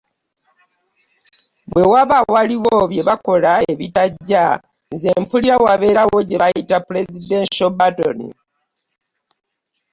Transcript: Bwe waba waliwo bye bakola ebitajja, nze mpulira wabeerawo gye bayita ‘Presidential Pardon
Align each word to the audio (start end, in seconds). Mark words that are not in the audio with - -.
Bwe 1.71 1.83
waba 1.91 2.17
waliwo 2.33 2.75
bye 2.91 3.03
bakola 3.09 3.51
ebitajja, 3.71 4.45
nze 4.93 5.09
mpulira 5.21 5.55
wabeerawo 5.65 6.17
gye 6.27 6.39
bayita 6.41 6.77
‘Presidential 6.89 7.69
Pardon 7.79 8.19